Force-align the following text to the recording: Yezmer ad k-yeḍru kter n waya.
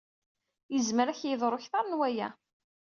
Yezmer 0.73 1.07
ad 1.07 1.17
k-yeḍru 1.19 1.59
kter 1.63 1.85
n 1.87 1.97
waya. 1.99 2.29